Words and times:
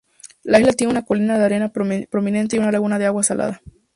La 0.41 0.59
isla 0.59 0.73
tiene 0.73 0.89
una 0.89 1.05
colina 1.05 1.37
de 1.37 1.45
arena 1.45 1.69
prominente 1.71 2.55
y 2.55 2.59
una 2.59 2.71
laguna 2.71 2.97
de 2.97 3.05
agua 3.05 3.21
salada. 3.21 3.61